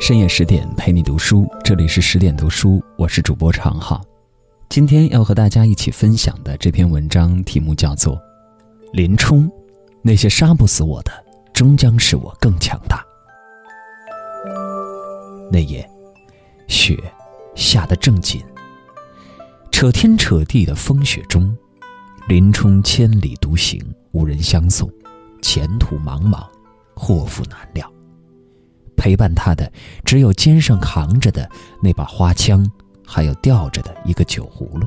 [0.00, 4.00] 深夜十点陪你读书，这里是十点读书，我是主播常浩。
[4.68, 8.14] 今天要和大家一起分享的这篇文章题目叫做
[8.92, 9.48] 《林冲》，
[10.00, 11.12] 那些杀不死我的，
[11.52, 13.04] 终将使我更强大。
[15.50, 15.84] 那夜，
[16.68, 16.96] 雪
[17.56, 18.40] 下得正紧，
[19.72, 21.52] 扯天扯地的风雪中，
[22.28, 24.88] 林冲千里独行，无人相送，
[25.42, 26.46] 前途茫茫，
[26.94, 27.92] 祸福难料。
[28.98, 29.72] 陪伴他的
[30.04, 31.48] 只有肩上扛着的
[31.80, 32.68] 那把花枪，
[33.06, 34.86] 还有吊着的一个酒葫芦。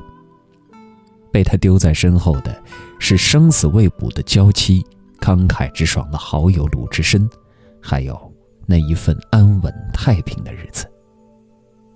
[1.31, 2.61] 被他丢在身后的，
[2.99, 4.85] 是生死未卜的娇妻，
[5.21, 7.27] 慷慨直爽的好友鲁智深，
[7.81, 8.33] 还有
[8.65, 10.85] 那一份安稳太平的日子。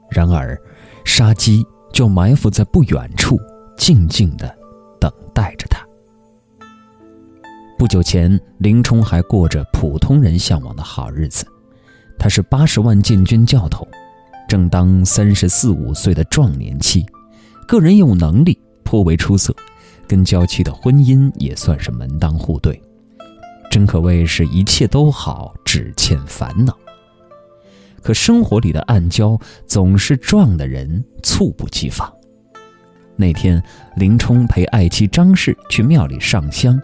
[0.09, 0.57] 然而，
[1.03, 3.37] 杀机就埋伏在不远处，
[3.77, 4.47] 静静的
[5.01, 5.85] 等待着他。
[7.77, 11.45] 不久前，林冲还过着普通人向往的好日子。
[12.17, 13.87] 他是八十万禁军教头，
[14.47, 17.05] 正当三十四五岁的壮年期，
[17.67, 19.55] 个人业务能力颇为出色，
[20.07, 22.81] 跟娇妻的婚姻也算是门当户对，
[23.69, 26.75] 真可谓是一切都好，只欠烦恼。
[28.01, 32.11] 可生活里的暗礁总是撞的人猝不及防。
[33.15, 33.63] 那天，
[33.95, 36.79] 林冲陪爱妻张氏去庙里上香，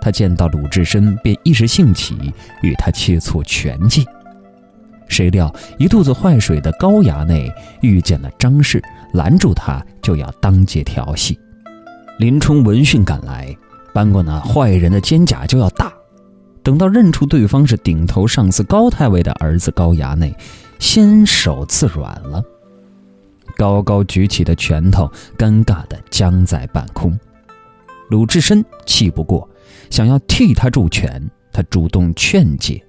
[0.00, 4.06] 他见到鲁智深，便一时兴起与他切磋拳技。
[5.16, 7.50] 谁料一肚子坏水的高衙内
[7.80, 8.82] 遇见了张氏，
[9.14, 11.38] 拦住他就要当街调戏。
[12.18, 13.56] 林冲闻讯赶来，
[13.94, 15.90] 搬过那坏人的肩胛就要打。
[16.62, 20.36] 等到认出对方是顶头上司高太尉的儿子高衙内，
[20.78, 22.42] 先手自软了，
[23.56, 27.18] 高高举起的拳头尴尬的僵在半空。
[28.10, 29.48] 鲁智深气不过，
[29.88, 32.85] 想要替他助拳，他主动劝解。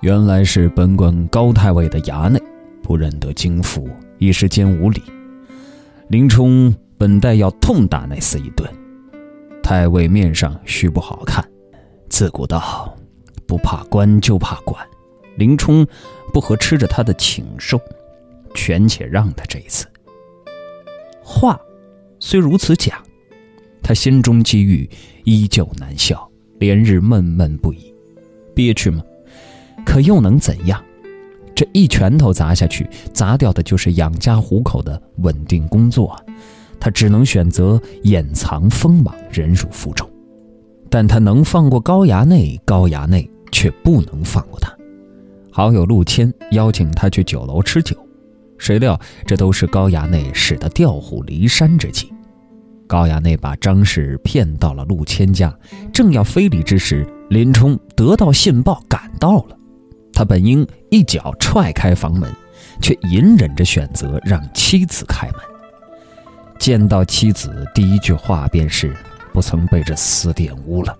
[0.00, 2.40] 原来是本管高太尉的衙内，
[2.82, 5.02] 不认得京府，一时间无礼。
[6.08, 8.66] 林冲本待要痛打那厮一顿，
[9.62, 11.46] 太尉面上须不好看。
[12.08, 12.96] 自古道，
[13.46, 14.82] 不怕官就怕管。
[15.36, 15.86] 林冲
[16.32, 17.78] 不和吃着他的请受，
[18.54, 19.86] 权且让他这一次。
[21.22, 21.60] 话
[22.18, 22.98] 虽如此讲，
[23.82, 24.88] 他心中积郁
[25.24, 26.26] 依旧难消，
[26.58, 27.94] 连日闷闷不已，
[28.54, 29.04] 憋屈吗？
[29.84, 30.82] 可又能怎样？
[31.54, 36.08] 这一拳头砸下去，砸掉的就是养家糊口的稳定工作。
[36.08, 36.20] 啊
[36.82, 40.08] 他只能选择掩藏锋芒，忍辱负重。
[40.88, 44.74] 但他能放过高衙内，高衙内却不能放过他。
[45.52, 47.94] 好友陆谦邀请他去酒楼吃酒，
[48.56, 52.10] 谁料这都是高衙内使的调虎离山之计。
[52.86, 55.54] 高衙内把张氏骗到了陆谦家，
[55.92, 59.56] 正要非礼之时，林冲得到信报赶到了。
[60.20, 62.30] 他本应一脚踹开房门，
[62.82, 65.36] 却隐忍着选择让妻子开门。
[66.58, 68.94] 见到妻子，第一句话便是
[69.32, 70.94] ：“不曾被这厮玷污了。”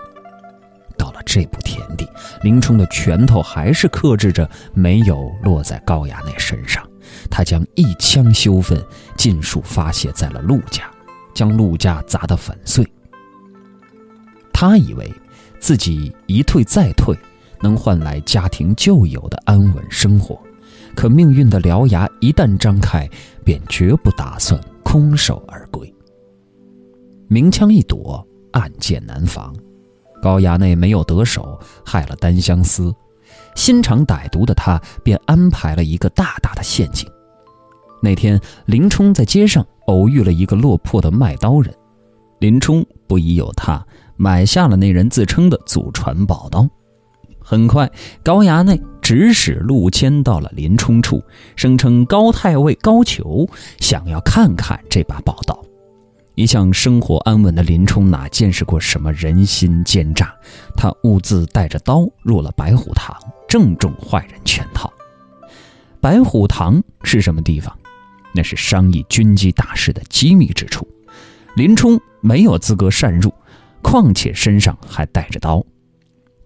[0.96, 2.08] 到了这步田地，
[2.40, 6.82] 林冲的拳头还是克制着，没有落在高衙内身上。
[7.28, 8.82] 他将一腔羞愤
[9.18, 10.90] 尽数发泄在了陆家，
[11.34, 12.90] 将陆家砸得粉碎。
[14.50, 15.12] 他以为
[15.58, 17.14] 自己一退再退。
[17.60, 20.38] 能换来家庭旧有的安稳生活，
[20.94, 23.08] 可命运的獠牙一旦张开，
[23.44, 25.92] 便绝不打算空手而归。
[27.28, 29.54] 明枪易躲，暗箭难防。
[30.22, 32.94] 高衙内没有得手，害了单相思。
[33.54, 37.08] 心肠歹毒的他，便安排了一个大大的陷阱。
[38.02, 41.72] 那天，林冲在街上偶遇了一个落魄的卖刀人，
[42.38, 43.84] 林冲不疑有他，
[44.16, 46.68] 买下了那人自称的祖传宝刀。
[47.50, 47.90] 很快，
[48.22, 51.20] 高衙内指使陆谦到了林冲处，
[51.56, 53.50] 声称高太尉高俅
[53.80, 55.60] 想要看看这把宝刀。
[56.36, 60.32] 一向生活安稳的林冲哪见识过什么人心奸诈？
[60.76, 63.16] 他兀自带着刀入了白虎堂，
[63.48, 64.88] 正中坏人圈套。
[66.00, 67.76] 白虎堂是什么地方？
[68.32, 70.86] 那是商议军机大事的机密之处。
[71.56, 73.34] 林冲没有资格擅入，
[73.82, 75.60] 况且身上还带着刀。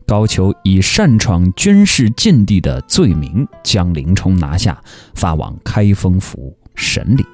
[0.06, 4.78] 高俅以擅闯军事禁地的罪名将林冲拿下，
[5.14, 7.24] 发往开封府审理。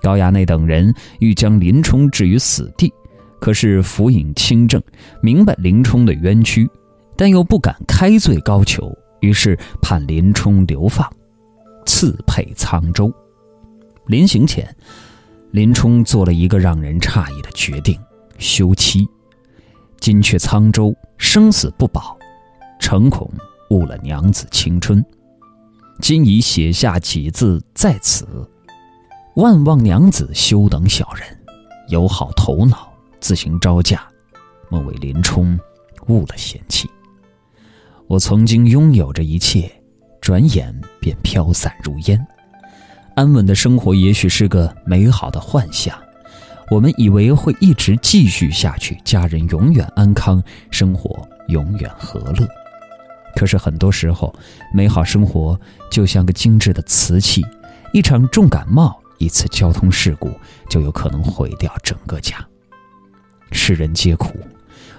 [0.00, 2.92] 高衙内等人欲将林冲置于死地，
[3.40, 4.82] 可是府尹清正
[5.20, 6.68] 明白林冲的冤屈，
[7.16, 11.08] 但又不敢开罪高俅，于是判林冲流放，
[11.84, 13.12] 赐配沧州。
[14.06, 14.74] 临行前，
[15.50, 17.96] 林冲做了一个让人诧异的决定：
[18.38, 19.06] 休妻。
[20.02, 22.18] 今去沧州，生死不保，
[22.80, 23.30] 诚恐
[23.70, 25.00] 误了娘子青春。
[26.00, 28.26] 今已写下几字在此。
[29.36, 31.24] 万望娘子休等小人，
[31.86, 34.04] 有好头脑自行招架，
[34.68, 35.56] 莫为林冲
[36.08, 36.90] 误了贤妻。
[38.08, 39.70] 我曾经拥有着一切，
[40.20, 42.26] 转眼便飘散如烟。
[43.14, 45.96] 安稳的生活也许是个美好的幻想，
[46.72, 52.48] 我们以为会一直继续下去，家人永远安康，生活永远和乐。
[53.36, 54.34] 可是很多时候，
[54.72, 55.60] 美好生活
[55.90, 57.44] 就像个精致的瓷器，
[57.92, 58.98] 一场重感冒。
[59.18, 60.32] 一次交通事故
[60.70, 62.42] 就有可能毁掉整个家。
[63.50, 64.32] 世人皆苦，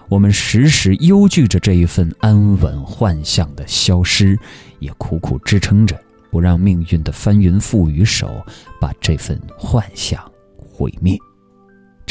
[0.08, 4.38] 我们时时忧惧着这一份安稳幻象的消失，
[4.78, 6.00] 也苦苦支撑着，
[6.30, 8.46] 不让命运的翻云覆雨手
[8.80, 10.24] 把这份幻象
[10.56, 11.18] 毁灭。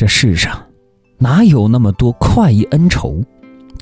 [0.02, 0.66] 这世上
[1.16, 3.22] 哪有那么多快意恩仇？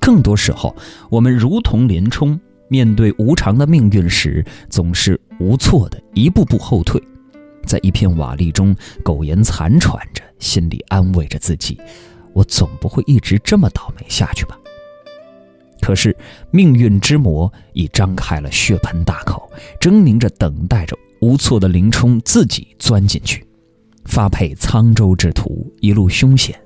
[0.03, 0.77] 更多时候，
[1.09, 2.39] 我们如同林冲，
[2.69, 7.03] 面对无常的命运时，总是无措的一步步后退。
[7.65, 11.81] 在一片瓦砾中苟延残喘着，心里安慰着自己
[12.35, 14.59] ：“我总不会一直这么倒霉下去吧？”
[15.81, 16.15] 可是
[16.51, 19.51] 命运之魔已张开了血盆大口，
[19.81, 23.43] 狰狞着等待着无措的林冲自己钻进去。
[24.05, 26.59] 发配沧州之途一路凶险，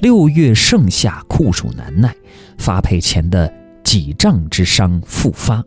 [0.00, 2.14] 六月盛夏酷暑难耐，
[2.58, 3.52] 发配前的
[3.84, 5.64] 几丈之伤复发，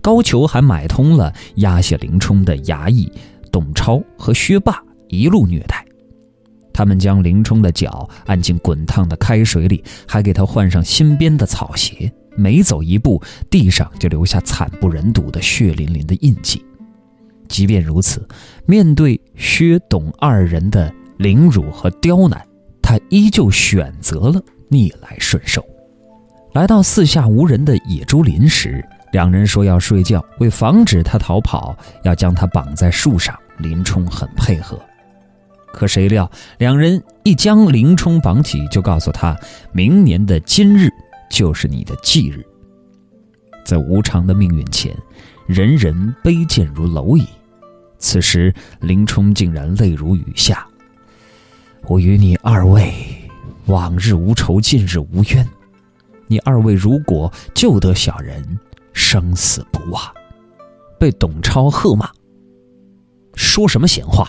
[0.00, 3.12] 高俅还买通了押解林冲的衙役。
[3.50, 4.78] 董超和薛霸
[5.08, 5.82] 一路虐待，
[6.72, 12.12] 他们将林冲的脚按进滚烫的开水里，还给他换上新编的草鞋。
[12.36, 16.62] 每走一步，地上就留下惨不忍睹的血淋淋的印记。
[17.48, 18.26] 即便如此，
[18.66, 22.46] 面对薛董二人的凌辱和刁难，
[22.82, 25.64] 他依旧选择了逆来顺受。
[26.52, 33.38] 来到四下无人的野猪林时，两人说要睡觉，为防止他逃跑，要将他绑在树上。
[33.58, 34.80] 林冲很配合，
[35.72, 39.36] 可谁料两人一将林冲绑起，就告诉他：
[39.72, 40.88] 明年的今日
[41.28, 42.46] 就是你的忌日。
[43.64, 44.96] 在无常的命运前，
[45.48, 47.26] 人人卑贱如蝼蚁。
[47.98, 50.66] 此时，林冲竟然泪如雨下
[51.86, 52.92] ：“我与你二位，
[53.66, 55.46] 往日无仇，近日无冤。
[56.26, 58.42] 你二位如果救得小人。”
[59.00, 60.02] 生死不忘，
[60.98, 62.10] 被董超喝骂。
[63.36, 64.28] 说什么闲话！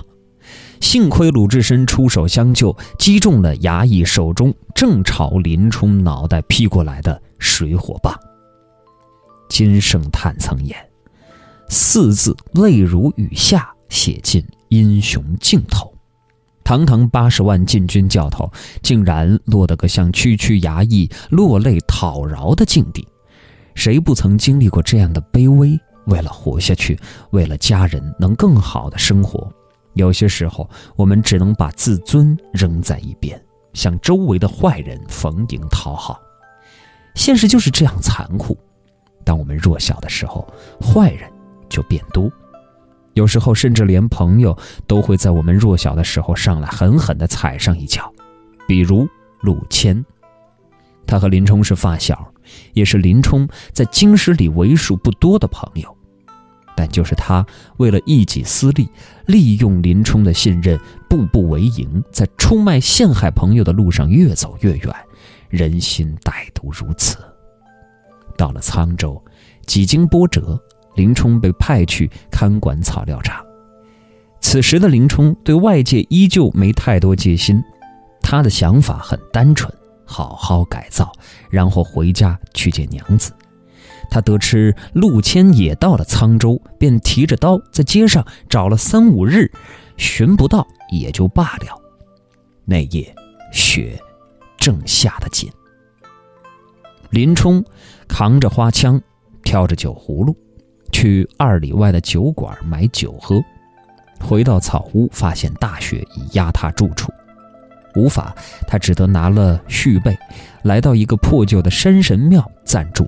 [0.79, 8.13] 幸亏鲁智深出手相救，击中了衙役手中正朝林冲脑袋劈过来的水火棒。
[9.49, 10.77] 金圣叹曾言
[11.69, 15.93] ：“四字泪如雨下，写尽英雄尽头。”
[16.65, 18.51] 堂堂八十万禁军教头，
[18.83, 23.07] 竟然落得个像区区衙役落泪讨饶的境地。
[23.73, 25.79] 谁不曾经历过这样的卑微？
[26.05, 26.99] 为了活下去，
[27.31, 29.51] 为了家人能更好的生活，
[29.93, 33.39] 有些时候我们只能把自尊扔在一边，
[33.73, 36.19] 向周围的坏人逢迎讨好。
[37.15, 38.57] 现实就是这样残酷。
[39.23, 40.47] 当我们弱小的时候，
[40.81, 41.29] 坏人
[41.79, 42.29] 就变多。
[43.13, 48.13] 有时候，甚至连朋友都会在我们弱小的时候上来狠狠地踩上一脚。
[48.67, 49.07] 比如
[49.41, 50.05] 陆谦，
[51.07, 52.33] 他和林冲是发小。
[52.73, 55.95] 也是林冲在京师里为数不多的朋友，
[56.75, 57.45] 但就是他
[57.77, 58.89] 为了一己私利，
[59.27, 64.91] 利用林冲的信任，步步为营，在出卖陷害朋友的路上越走越远，
[65.49, 67.19] 人心歹毒如此。
[68.35, 69.23] 到了沧州，
[69.67, 70.59] 几经波折，
[70.99, 73.41] 林冲被派去看管草料场。
[74.41, 77.63] 此时的林冲对外界依旧没太多戒心，
[78.21, 79.73] 他的想法很单纯。
[80.03, 81.09] 好好改造，
[81.49, 83.31] 然后回家去见娘子。
[84.09, 89.49] 他得知陆谦也到了沧州，便提着刀在街上找了三五日，
[89.95, 91.79] 寻不到也就罢了。
[92.65, 93.15] 那夜
[93.53, 93.97] 雪
[94.57, 95.49] 正下得紧，
[97.11, 97.63] 林冲
[98.07, 98.99] 扛着花枪，
[99.43, 100.35] 挑着酒葫芦，
[100.99, 103.41] 去二里外的酒馆买酒喝。
[104.19, 107.09] 回到草屋，发现大雪已压塌住处。
[107.95, 108.35] 无法，
[108.67, 110.17] 他只得拿了续被，
[110.63, 113.07] 来到一个破旧的山神庙暂住。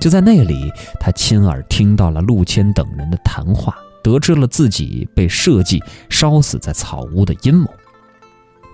[0.00, 7.68] 就在那里，他亲耳听到了陆谦等人的谈话，得知了自己被设计烧死在草屋的阴谋。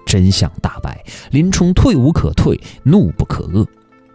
[0.04, 3.66] 真相大白，林冲退无可退，怒不可遏。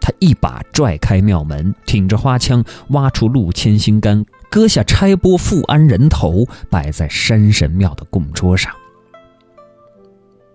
[0.08, 8.72] 他一把拽开庙门，挺着花枪，挖出陆谦心肝，割下差拨富安人头，摆在山神庙的供桌上。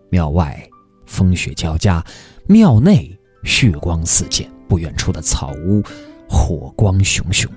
[0.09, 0.67] 庙外
[1.05, 2.03] 风雪交加，
[2.47, 4.49] 庙内血光四溅。
[4.67, 5.83] 不远处的草屋
[6.27, 7.51] 火光熊熊，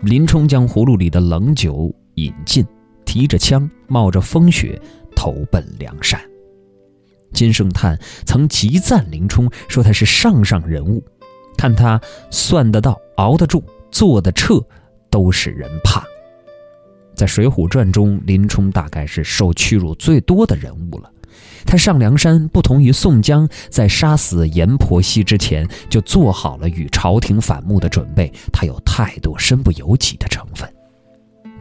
[0.00, 2.64] 林冲将葫芦里的冷酒饮尽，
[3.04, 4.80] 提着枪，冒着风雪，
[5.14, 6.18] 投奔梁山。
[7.34, 11.04] 金圣叹曾极赞林冲，说他是上上人物，
[11.58, 12.00] 看他
[12.30, 14.64] 算得到、熬得住、做得彻，
[15.10, 16.02] 都使人怕。
[17.14, 21.10] 在《水浒传》中，林冲大概是受屈辱最多的人物了。
[21.64, 28.32] 他上梁山，不同于宋江，在杀死阎婆惜之前就做好了与朝廷反目的准备。
[28.52, 30.68] 他有太多身不由己的成分。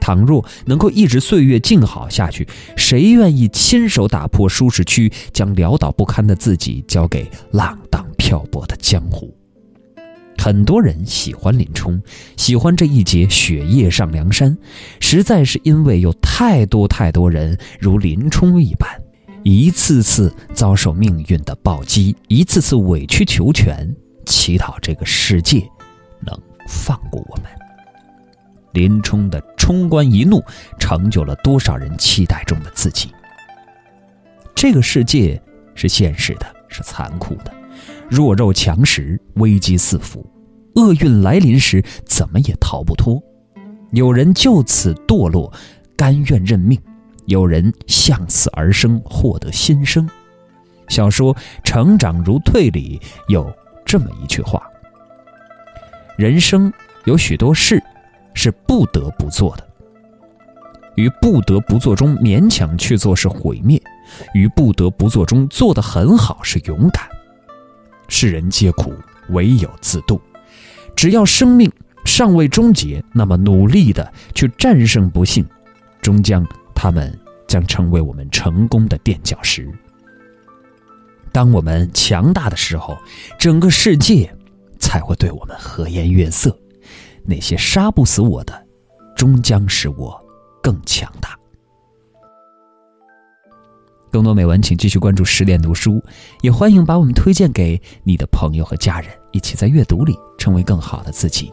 [0.04, 2.46] 倘若能够一直岁月静好下去，
[2.76, 9.34] 谁愿意亲手打破舒适区，将潦倒不堪的自己交给浪荡漂泊的江湖？
[10.38, 12.04] 很多人喜欢林冲，
[12.36, 14.58] 喜欢这一节雪夜上梁山，
[15.00, 18.90] 实在是因为有太多太多人如林冲一般。
[19.44, 23.96] 一次次遭受命运的暴击，一次次委曲求全，
[24.26, 25.66] 祈祷这个世界
[26.26, 27.46] 能放过我们。
[28.74, 30.44] 林冲的冲冠一怒，
[30.78, 33.12] 成就了多少人期待中的自己。
[34.54, 35.42] 这个世界
[35.76, 37.54] 是现实的，是残酷的，
[38.10, 40.26] 弱肉强食，危机四伏，
[40.76, 43.22] 厄运来临时，怎么也逃不脱。
[43.92, 45.54] 有人就此堕落，
[45.96, 46.80] 甘愿认命。
[47.26, 50.10] 有人向死而生，获得新生。
[50.90, 53.00] 小说《成长如退》里
[53.30, 53.50] 有
[53.86, 54.62] 这么一句话：
[56.18, 56.72] 人生
[57.06, 57.82] 有许多事
[58.34, 59.68] 是不得不做的，
[60.96, 63.82] 于不得不做中勉强去做是毁灭，
[64.34, 67.08] 于不得不做中做得很好是勇敢。
[68.08, 68.94] 世人皆苦，
[69.30, 70.20] 唯有自渡。
[70.96, 71.72] 只要生命
[72.06, 75.46] 尚未终结，那么努力的去战胜不幸，
[76.02, 76.46] 终将。
[76.76, 79.72] 他们将成为我们成功的垫脚石。
[81.32, 82.98] 当我们强大的时候，
[83.40, 84.30] 整个世界
[84.80, 86.54] 才会对我们和颜悦色。
[87.26, 88.68] 那些杀不死我的，
[89.16, 90.20] 终将使我
[90.62, 91.38] 更强大。
[94.12, 96.00] 更多美文，请继续关注十点读书，
[96.42, 101.52] 也欢迎把我们推荐给你的朋友和家人，一起在阅读里成为更好的自己。